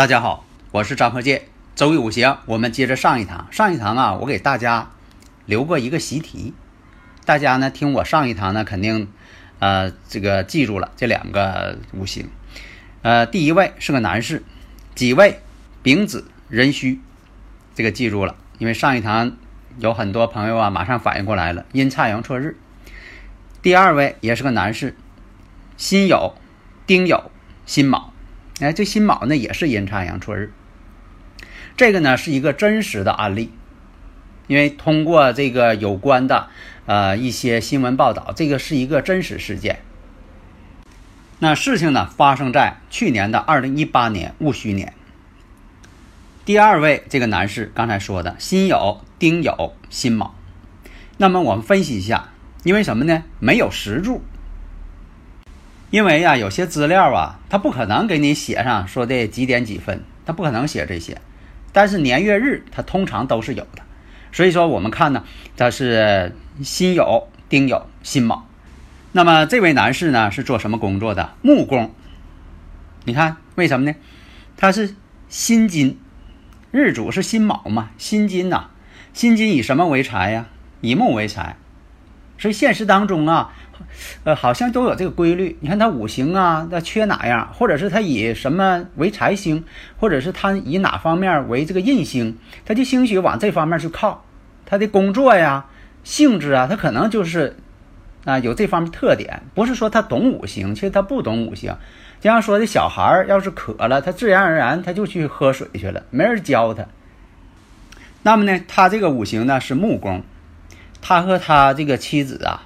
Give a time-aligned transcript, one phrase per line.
[0.00, 1.42] 大家好，我是张鹤剑。
[1.74, 3.46] 周易五行，我们接着上一堂。
[3.52, 4.92] 上一堂啊，我给大家
[5.44, 6.54] 留过一个习题，
[7.26, 9.12] 大家呢听我上一堂呢，肯定
[9.58, 12.30] 呃这个记住了这两个五行。
[13.02, 14.42] 呃，第一位是个男士，
[14.94, 15.38] 己未、
[15.82, 17.02] 丙子、壬戌，
[17.74, 19.36] 这个记住了，因为上一堂
[19.80, 22.56] 有很多朋友啊马上反应过来了，阴差阳错日。
[23.60, 24.96] 第二位也是个男士，
[25.76, 26.32] 辛酉、
[26.86, 27.24] 丁酉、
[27.66, 28.09] 辛卯。
[28.60, 30.52] 哎，这辛卯呢也是阴差阳错日。
[31.76, 33.52] 这个呢是一个真实的案例，
[34.48, 36.48] 因为通过这个有关的
[36.84, 39.80] 呃一些新闻报道，这个是一个真实事件。
[41.38, 44.92] 那事情呢发生在去年的二零一八年戊戌年。
[46.44, 50.34] 第二位这个男士刚才说的辛酉、丁酉、辛卯，
[51.16, 52.28] 那么我们分析一下，
[52.64, 53.22] 因为什么呢？
[53.38, 54.22] 没有实柱。
[55.90, 61.20] 因为呀，有些资料啊，他不可能给你写上说的几点几分，他不可能写这些。
[61.72, 63.82] 但是年月日，它通常都是有的。
[64.32, 65.24] 所以说，我们看呢，
[65.56, 68.46] 它是辛酉、丁酉、辛卯。
[69.12, 71.34] 那么这位男士呢，是做什么工作的？
[71.42, 71.92] 木工。
[73.04, 73.96] 你看为什么呢？
[74.56, 74.94] 他是
[75.28, 75.98] 辛金，
[76.70, 78.70] 日主是辛卯嘛，辛金呐，
[79.12, 80.46] 辛金以什么为财呀？
[80.80, 81.56] 以木为财。
[82.40, 83.52] 所以现实当中啊。
[84.24, 85.56] 呃，好像都有这个规律。
[85.60, 89.64] 你看他五行啊，他缺哪样，或者是他以什么为财星，
[89.98, 94.22] 或者是他以哪方面为这个印星，他就兴许往这方面去靠。
[94.66, 95.64] 他的工作呀、
[96.04, 97.56] 性质啊，他可能就是
[98.26, 99.42] 啊有这方面特点。
[99.54, 101.74] 不是说他懂五行，其实他不懂五行。
[102.20, 106.84] 就像说的小孩儿要是渴了，他自然而然他就去喝水去了，没人教他。
[108.22, 110.22] 那么呢，他这个五行呢是木工，
[111.00, 112.62] 他和他这个妻子啊。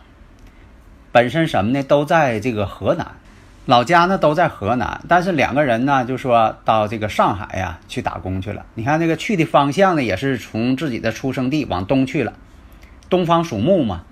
[1.13, 1.81] 本身什么呢？
[1.85, 3.07] 都在这个河南，
[3.67, 8.67] 老家呢都在河南，但是两个人呢就说到这个上海呀去打工去了。
[8.75, 12.33] 你看那个去的方向呢，也是从自己的出生地往东去了，
[13.09, 14.03] 东方属木嘛。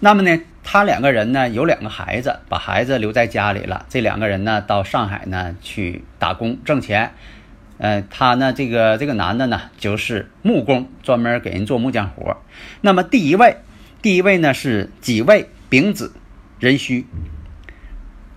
[0.00, 3.86] 那么呢，他两个人呢有两个孩子，把孩子留在家里了。
[3.88, 7.14] 这两个人呢到上海呢去打工挣钱。
[7.80, 12.36] 呃，他呢这个这个男的呢就是木工，专门给人做木匠活。
[12.80, 13.56] 那么第一位。
[14.02, 16.14] 第一位呢是己未、丙子、
[16.58, 17.04] 壬戌。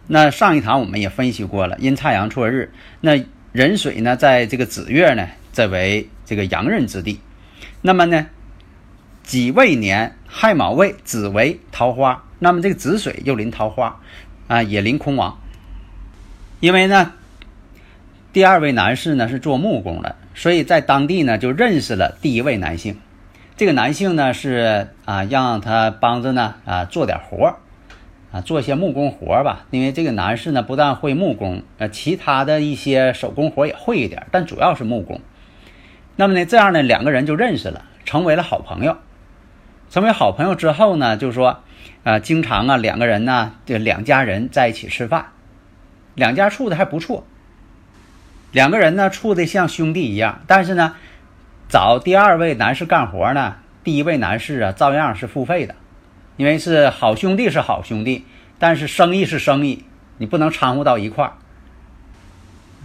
[0.07, 2.73] 那上一堂我们也分析过了，阴差阳错日。
[2.99, 3.23] 那
[3.53, 7.21] 壬水呢，在这个子月呢，则为这个阳刃之地。
[7.81, 8.27] 那么呢，
[9.23, 14.01] 己未年亥卯未子为桃花，那么这个子水又临桃花
[14.49, 15.39] 啊，也临空亡。
[16.59, 17.13] 因为呢，
[18.33, 22.99] 第二位男士呢是做木工的，所以在当地呢就认识了第一位男性。
[23.55, 27.55] 这个男性呢是啊，让他帮着呢啊做点活儿，
[28.31, 29.67] 啊做一些木工活儿吧。
[29.69, 35.21] 因为这个男士呢不但会木工，呃，其他的一些手工活也会一点，但主要是木工。
[36.15, 38.97] 那么呢，这样呢两个人就认识了，成为了好朋友。
[39.91, 41.59] 成为好朋友之后呢，就说
[42.03, 45.27] 啊，经常啊两个人呢就两家人在一起吃饭，
[46.15, 47.27] 两家处的还不错。
[48.53, 50.95] 两个人呢处的像兄弟一样，但是呢。
[51.69, 55.73] 找第二位男士干活呢，第一位男士啊，照样是付费的，
[56.37, 58.25] 因为是好兄弟是好兄弟，
[58.59, 59.83] 但是生意是生意，
[60.19, 61.33] 你不能掺和到一块儿。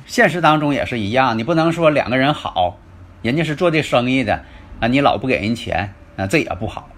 [0.06, 2.78] 现实当中也是一样，你不能说两个人好，
[3.20, 4.43] 人家是做这生意的
[4.81, 6.88] 啊，你老不给人钱啊，这也不好。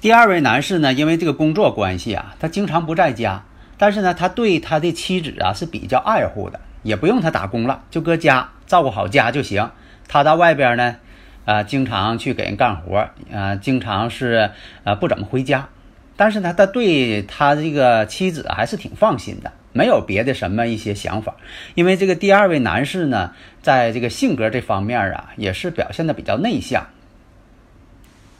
[0.00, 3.44] 第二位男士呢，因为这个工作关系啊，他经常不在家，
[3.76, 9.68] 但是呢，他对他的妻子啊是比较爱护的，也不用他打工了，就搁家照顾好家就行。
[10.06, 10.96] 他到外边呢，
[11.44, 14.50] 啊，经常去给人干活，啊，经常是
[14.84, 15.68] 啊不怎么回家，
[16.16, 21.34] 但是呢，他对他这个妻子还是挺放心的，没有别的什么一些想法。
[21.74, 23.32] 因为这个第二位男士呢，
[23.62, 26.86] 在这个性格这方面啊，也是表现的比较内向。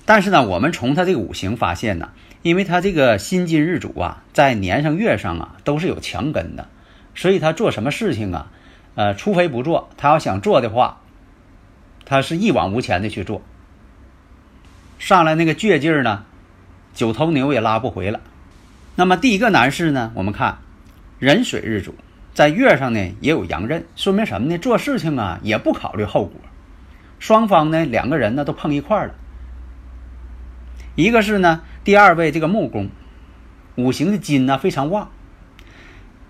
[0.07, 2.11] 但是呢，我们从他这个五行发现呢，
[2.43, 6.69] 因为他这个辛金日主啊，在年上月上啊都是有强根的，
[7.15, 8.51] 所以他做什么事情啊，
[8.95, 11.01] 呃，除非不做，他要想做的话。
[12.07, 13.41] 他是一往无前的去做，
[14.99, 16.27] 上来那个倔劲儿呢，
[16.93, 18.21] 九头牛也拉不回了。
[18.95, 20.59] 那么第一个男士呢，我们看
[21.19, 21.95] 壬水日主，
[22.35, 24.59] 在月上呢也有阳刃，说明什么呢？
[24.59, 26.39] 做事情啊也不考虑后果。
[27.19, 29.15] 双方呢两个人呢都碰一块儿了。
[30.95, 32.91] 一个是呢第二位这个木工，
[33.77, 35.09] 五行的金呢非常旺。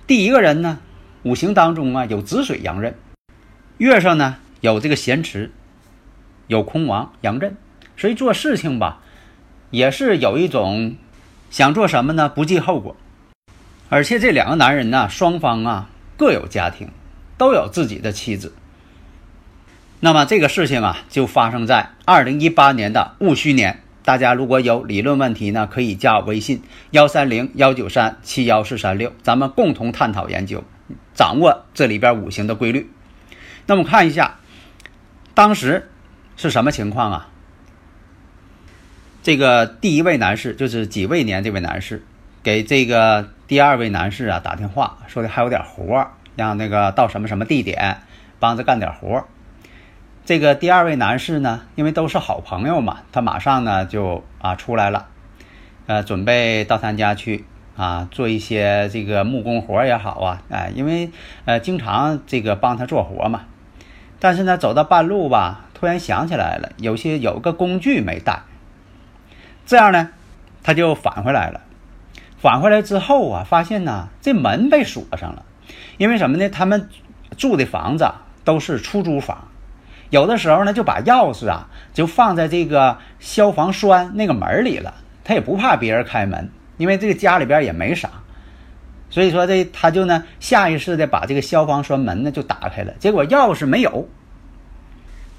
[0.07, 0.79] 第一个人呢
[1.23, 2.95] 五行当中啊有子水阳刃，
[3.79, 5.51] 月上呢有这个咸池，
[6.47, 7.57] 有空亡阳刃，
[7.97, 9.01] 所以做事情吧
[9.71, 10.97] 也是有一种。
[11.51, 12.29] 想做什么呢？
[12.29, 12.97] 不计后果，
[13.89, 16.89] 而且这两个男人呢，双方啊各有家庭，
[17.39, 18.57] 都有自己的妻子。
[20.01, 23.84] 那么这个事情啊，就发生在二零一八年的戊戌年。
[24.05, 30.63] 大家如果有理论问题呢，可以加微信幺三零幺九三七幺四三六，咱们共同探讨研究，
[31.15, 32.91] 掌握这里边五行的规律。
[33.67, 34.37] 那么看一下，
[35.33, 35.89] 当时
[36.37, 37.29] 是什么情况啊？
[39.23, 42.05] 这个第一位男士就是己未年这位男士，
[42.43, 48.03] 给这个第二位男士啊打电话，说的还有点活，让那个到什么什么地点
[48.39, 49.25] 帮着干点活。
[50.25, 55.09] 这个第二位男士呢，因为都是好朋友嘛，他马上呢就啊出来了，
[55.87, 57.45] 呃，准备到他家去
[57.77, 61.11] 啊做一些这个木工活也好啊，哎，因为
[61.45, 63.43] 呃经常这个帮他做活嘛。
[64.19, 68.45] 但是呢，走到半路吧，突然想起来了，有些有个工具没带。
[69.67, 70.09] 这样呢，
[70.63, 71.61] 他就返回来了。
[72.39, 75.45] 返回来之后啊，发现呢，这门被锁上了。
[75.99, 76.49] 因为什么呢？
[76.49, 76.89] 他们
[77.37, 78.11] 住的房子
[78.43, 79.49] 都是出租房，
[80.15, 84.95] 有的时候呢，就把钥匙啊，就放在这个消防栓那个门里了。
[85.25, 88.09] 他也不怕别人开门，因为这个家里边也没啥，
[89.11, 92.93] 所以说这他就呢，下意识的把这个消防栓门呢就打开了。
[93.01, 94.09] 结果钥匙没有，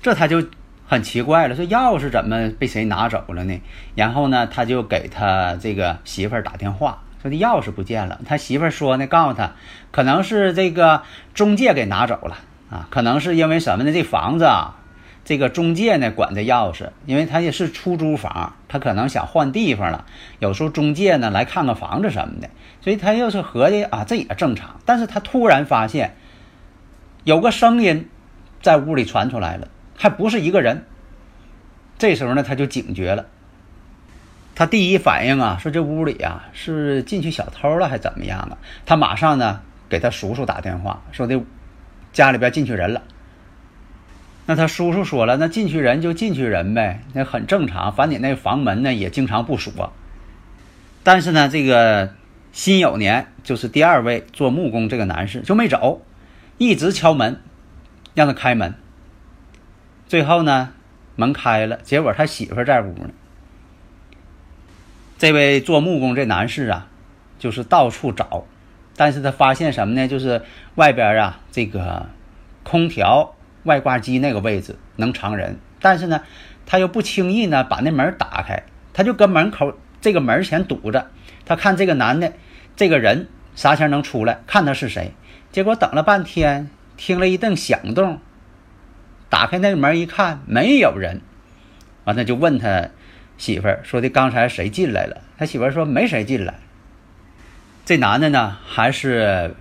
[0.01, 0.45] 这他就。
[0.87, 3.59] 很奇怪了，说钥匙怎么被谁拿走了呢？
[3.95, 8.21] 然后呢，他就给他这个媳妇儿打电话，说这钥匙不见了。
[8.23, 9.53] 他媳妇儿说呢，告诉他，
[9.89, 11.01] 可能是这个
[11.33, 12.37] 中介给拿走了
[12.69, 13.91] 啊，可能是因为什么呢？
[13.91, 14.75] 这房子啊，
[15.23, 20.05] 这个中介呢管这钥匙，因为他也是出租房，他可能想换地方了。
[20.39, 22.49] 有时候中介呢来看看房子什么的，
[22.81, 24.79] 所以他又是合计啊，这也正常。
[24.85, 26.15] 但是他突然发现
[27.23, 28.09] 有个声音
[28.61, 29.67] 在屋里传出来了。
[29.97, 30.83] 还不是一个人，
[31.97, 33.25] 这时候呢，他就警觉了。
[34.53, 38.57] 他第一反应啊，说这屋里啊是进去小偷了，还怎么样了？
[38.85, 41.41] 他马上呢给他叔叔打电话，说的
[42.15, 43.03] 家里边进去人了。
[44.47, 47.93] 那他叔叔说了，那进去人就进去人呗，那很正常。
[47.93, 49.91] 反正你那房门呢也经常不锁。
[51.03, 52.13] 但是呢，这个
[52.53, 56.05] 辛酉年就是第二位做木工这个男士就没走，
[56.57, 57.41] 一直敲门，
[58.13, 58.75] 让他开门。
[60.07, 60.69] 最后呢，
[61.17, 63.09] 门开了，结果他媳妇在屋呢。
[65.17, 66.87] 这位做木工这男士啊，
[67.39, 68.45] 就是到处找，
[68.95, 70.07] 但是他发现什么呢？
[70.07, 70.41] 就是
[70.75, 72.07] 外边啊，这个
[72.63, 76.21] 空调外挂机那个位置能藏人，但是呢，
[76.65, 78.63] 他又不轻易呢把那门打开，
[78.93, 81.07] 他就跟门口这个门前堵着。
[81.45, 82.33] 他看这个男的，
[82.75, 85.13] 这个人啥前能出来，看他是谁。
[85.51, 88.19] 结果等了半天，听了一阵响动。
[89.29, 91.21] 打开那个门一看，没有人，
[92.05, 92.89] 完了就问他
[93.37, 95.21] 媳妇儿说的刚才谁进来了？
[95.37, 96.55] 他媳妇儿说没谁进来。
[97.85, 99.55] 这男的呢还是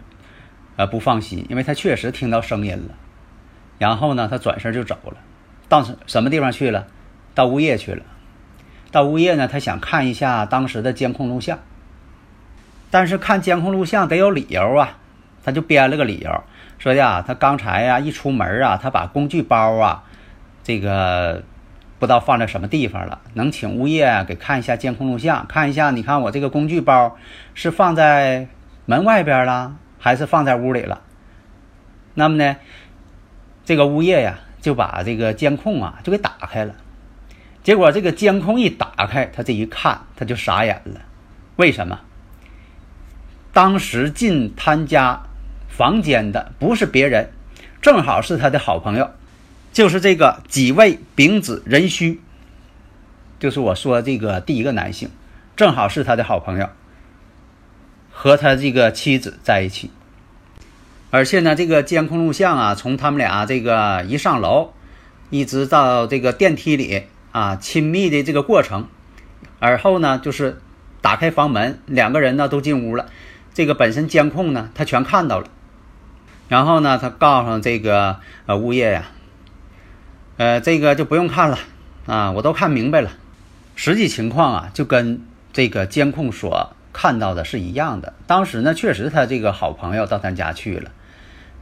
[0.77, 2.95] 呃不放心，因为他确实听到声音了。
[3.79, 5.19] 然后呢，他转身就走了，
[5.69, 6.87] 到什么地方去了？
[7.35, 8.03] 到物业去了。
[8.91, 11.59] 到物业呢，他想看一下当时的监控录像，
[12.91, 14.97] 但是看监控录像得有理由啊，
[15.45, 16.45] 他就编了个理由。
[16.79, 20.05] 说呀，他刚才呀一出门啊，他把工具包啊，
[20.63, 21.43] 这个
[22.05, 23.23] 不知道放在什么地方了。
[23.33, 27.17] 能请物业给看一下监控录像，看一下，你看我这个工具包
[27.55, 28.47] 是放在
[28.85, 31.01] 门外边了，还是放在屋里了？
[32.13, 32.57] 那么呢，
[33.65, 36.75] 这个物业呀就把这个监控啊就给打开了。
[37.63, 41.01] 结果这个监控一打开，他这一看他就傻眼了。
[41.57, 42.01] 为什么？
[43.55, 45.23] 当时进他家。
[45.67, 47.33] 房间的不是别人，
[47.83, 49.11] 正好是他的好朋友，
[49.75, 52.21] 就是这个己未丙子壬戌，
[53.41, 55.11] 就是我说这个第一个男性，
[55.57, 56.69] 正好是他的好朋友，
[58.13, 59.91] 和他这个妻子在一起，
[61.11, 64.73] 而且呢，这个监控录像啊，从他们俩这个一上楼，
[65.31, 67.03] 一直到这个电梯里
[67.33, 68.87] 啊，亲密的这个过程，
[69.59, 70.61] 而后呢，就是
[71.01, 73.07] 打开房门，两个人呢都进屋了，
[73.53, 75.49] 这个本身监控呢，他全看到了。
[76.47, 79.11] 然后呢，他告诉这个呃物业呀，
[80.37, 81.59] 呃，这个就不用看了
[82.07, 83.11] 啊，我都看明白了。
[83.77, 85.21] 实际情况啊，就跟
[85.53, 88.13] 这个监控所看到的是一样的。
[88.27, 90.91] 当时呢，确实他这个好朋友到他家去了，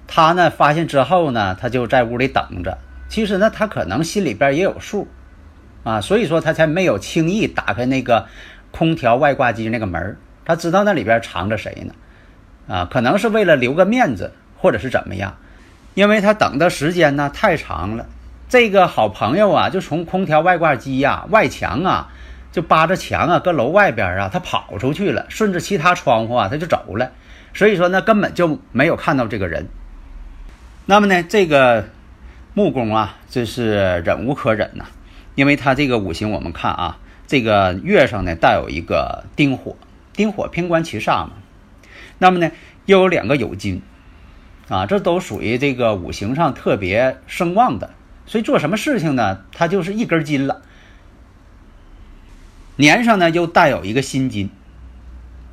[0.06, 2.78] 他呢发现之后呢，他就在屋里等着。
[3.10, 5.06] 其实呢，他可能心里边也有数，
[5.84, 8.26] 啊，所以说他才没有轻易打开那个
[8.70, 11.94] 空调外挂机那个门他知道那里边藏着谁呢，
[12.74, 15.36] 啊，可能是为了留个面子，或者是怎么样，
[15.92, 18.06] 因为他等的时间呢太长了。
[18.52, 22.12] 这个好朋友啊，就从空调外挂机呀、外墙啊，
[22.52, 27.12] 就扒着墙啊，搁楼外边啊，他跑出去了，顺着其他窗户啊，他就走了。
[27.54, 29.68] 所以说呢，根本就没有看到这个人。
[30.84, 31.86] 那么呢，这个
[32.52, 34.84] 木工啊，这是忍无可忍呐，
[35.34, 39.74] 因为他这个五行我们看啊，这个月上呢带有一个丁火，
[40.12, 41.30] 丁火偏官七煞嘛。
[42.18, 42.50] 那么呢，
[42.84, 43.80] 又有两个酉金，
[44.68, 47.88] 啊，这都属于这个五行上特别声旺的。
[48.26, 49.44] 所以做什么事情呢？
[49.52, 50.62] 它就是一根筋了。
[52.76, 54.48] 年上呢又带有一个辛金，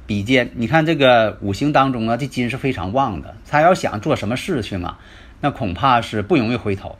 [0.08, 0.52] 比肩。
[0.56, 3.36] 你看这个五行当中啊，这金是非常旺的。
[3.48, 4.98] 他要想做什么事情啊，
[5.42, 6.98] 那恐怕是不容易回头。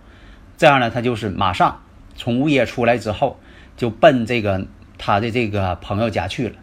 [0.58, 1.82] 这样呢，他就是马上
[2.16, 3.40] 从物业出来之后，
[3.78, 6.56] 就奔这个他的这个朋友家去了。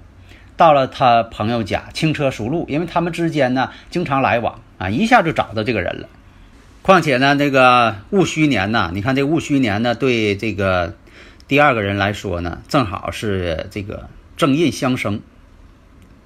[0.56, 6.08] 到了他朋友家，轻车熟路，因为他们之间呢经常来往啊，一下就找到这个人了。
[6.86, 10.94] 况且呢，这个戊戌年呢，你看这戊戌年呢，对这个
[11.48, 15.20] 第二个人来说呢，正好是这个正印相生，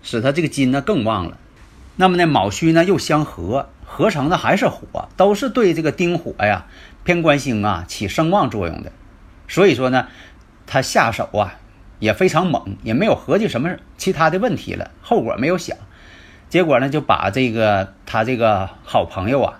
[0.02, 1.38] 使他这个金呢更旺了。
[1.96, 6.66] 那么呢，卯戌呢又相合，合成的还是火，都是对这个丁火呀、
[7.04, 8.92] 偏官星啊起声旺作用的。
[9.48, 10.08] 所以说呢，
[10.66, 11.54] 他下手啊
[12.00, 15.78] 也非常猛，也没有合计什么其他的问题了，后果没有想，
[16.50, 19.59] 结果呢就把这个他这个好朋友啊。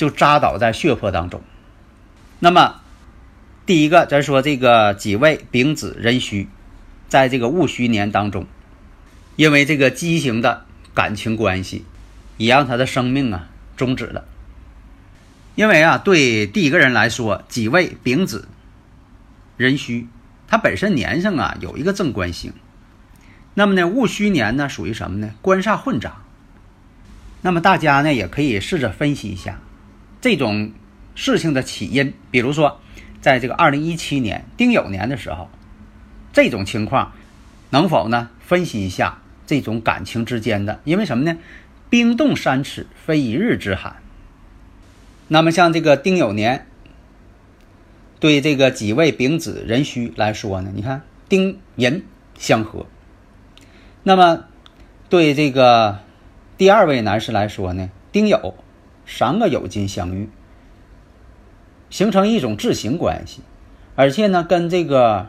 [0.00, 1.42] 就扎倒在血泊当中。
[2.38, 2.80] 那么，
[3.66, 6.48] 第一个，咱说这个己未、丙子、壬戌，
[7.06, 8.46] 在这个戊戌年当中，
[9.36, 10.64] 因为这个畸形的
[10.94, 11.84] 感情关系，
[12.38, 14.24] 也让他的生命啊终止了。
[15.54, 18.48] 因为啊，对第一个人来说，己未、丙子、
[19.58, 20.08] 壬戌，
[20.48, 22.54] 他本身年上啊有一个正官星。
[23.52, 25.34] 那么呢，戊戌年呢属于什么呢？
[25.42, 26.22] 官煞混杂。
[27.42, 29.60] 那么大家呢也可以试着分析一下。
[30.20, 30.72] 这种
[31.14, 32.80] 事情的起因，比如说，
[33.20, 35.48] 在这个二零一七年丁酉年的时候，
[36.32, 37.12] 这种情况
[37.70, 38.30] 能否呢？
[38.40, 41.38] 分析一下这种感情之间的，因为什么呢？
[41.88, 43.96] 冰冻三尺，非一日之寒。
[45.28, 46.66] 那么像这个丁酉年，
[48.18, 52.04] 对这个己未、丙子、壬戌来说呢，你看丁寅
[52.38, 52.86] 相合。
[54.02, 54.44] 那么
[55.08, 56.00] 对这个
[56.58, 58.54] 第二位男士来说呢，丁酉。
[59.12, 60.28] 三个酉金相遇，
[61.90, 63.40] 形成一种自行关系，
[63.96, 65.26] 而且呢，跟这个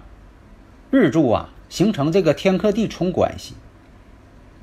[0.91, 3.55] 日柱啊形成这个天克地冲关系。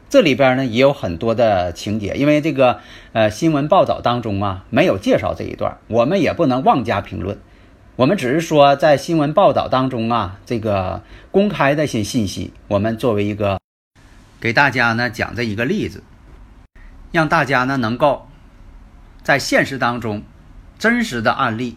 [0.08, 2.78] 这里边呢也有很多的情节，因为这个
[3.12, 7.38] 呃新闻报道当中啊没有介绍这一段，我们也不能妄加评论。
[7.96, 13.58] 我们只是说在新闻报道当中啊这个公开的一些信息，我们作为一个
[14.40, 16.04] 给大家呢讲这一个例子，
[17.10, 18.27] 让大家呢能够。
[19.28, 20.22] 在现实当中，
[20.78, 21.76] 真实的案例，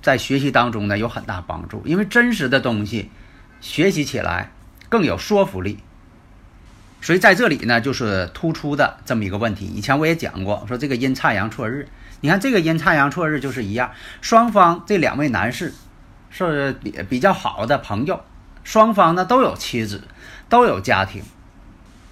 [0.00, 3.10] 在学习当中呢有很大帮助，因为真实的东西
[3.60, 4.50] 学习起来
[4.88, 5.80] 更有说服力。
[7.02, 9.66] 所以在这里呢，就是突出的这么一个问题。
[9.66, 11.86] 以前我也讲过，说这个阴差阳错日，
[12.22, 13.90] 你看这个阴差阳错日就是一样，
[14.22, 15.74] 双方这两位男士
[16.30, 18.24] 是比比较好的朋友，
[18.64, 20.04] 双方呢都有妻子，
[20.48, 21.22] 都有家庭。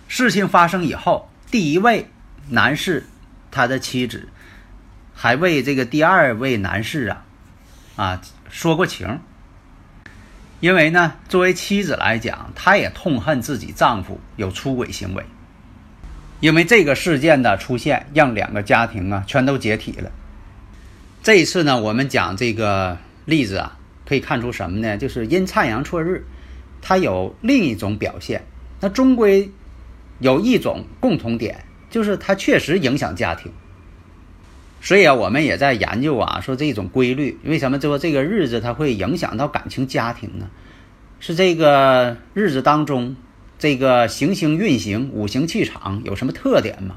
[0.09, 2.11] 事情发生以后，第一位
[2.50, 3.07] 男士。
[3.50, 4.29] 他的妻子
[5.15, 7.25] 还为这个第二位男士啊
[7.97, 9.21] 啊说过情，
[10.61, 15.25] 因为呢，作为妻子来讲，她也痛恨自己丈夫有出轨行为。
[16.41, 20.11] 因为这个事件的出现，让两个家庭啊全都解体了。
[21.23, 24.97] 这一次呢，我们讲这个例子啊，可以看出什么呢？
[24.97, 26.25] 就是阴差阳错日，
[26.81, 28.45] 它有另一种表现。
[28.81, 29.50] 那终归
[30.19, 31.65] 有一种共同点。
[31.97, 33.50] 就是它确实影响家庭，
[34.83, 40.50] 所以啊，我们也在研究啊，说这种规律，为什么说这个日子它会影响到感情家庭呢？
[41.21, 43.17] 是这个日子当中
[43.59, 46.97] 这个行星运行、五行气场有什么特点吗？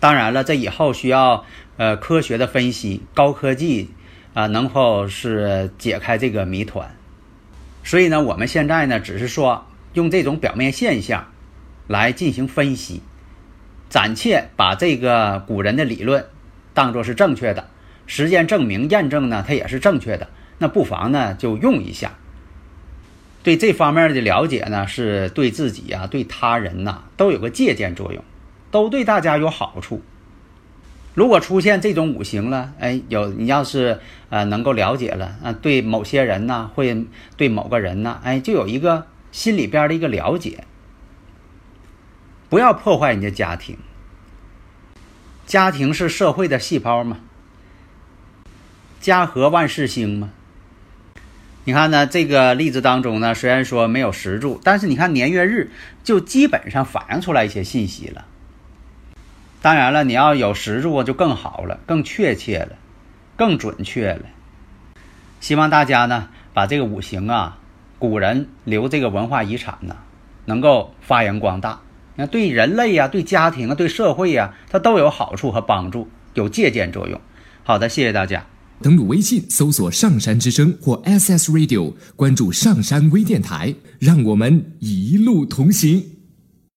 [0.00, 1.44] 当然了，这以后需要
[1.76, 3.90] 呃科学的分析，高科技
[4.32, 6.96] 啊，能否是解开这个谜团？
[7.84, 11.26] 所以呢，我们现在呢，只是说用这种表面现象
[11.86, 13.02] 来进行分析。
[13.88, 16.26] 暂且把这个古人的理论
[16.74, 17.68] 当做是正确的，
[18.06, 20.28] 实践证明验证呢，它也是正确的。
[20.58, 22.14] 那不妨呢就用一下。
[23.42, 28.24] 对这方面的了解呢，是对自己呀、对他人呐都有个借鉴作用，
[28.70, 30.02] 都对大家有好处。
[31.14, 40.64] 如果出现这种五行了，哎，有你要是呃能够了解了啊，对某些人呢，会对某个人呢，哎，就有一个心里边的一个了解。
[42.48, 43.76] 不要破坏人家家庭，
[45.46, 47.18] 家庭是社会的细胞嘛，
[49.00, 50.30] 家和万事兴嘛。
[51.64, 55.72] 你看呢，这个例子当中呢，虽然说没有实柱，但是你看年月日
[56.04, 58.24] 就基本上反映出来一些信息了。
[59.60, 62.76] 当然了，你要有实柱就更好了，更确切了，
[63.36, 64.26] 更准确了。
[65.40, 67.58] 希望大家呢，把这个五行啊，
[67.98, 69.96] 古人留这个文化遗产呢，
[70.44, 71.80] 能够发扬光大。
[72.16, 77.20] 那对人类呀、对家庭啊、对社会呀，它都有好处和帮助，有借鉴作用。
[77.62, 78.44] 好的，谢谢大家。
[78.82, 86.02] 登录微信搜索“上山之声”或 SS Radio，关注上山微电台，让我们一路同行。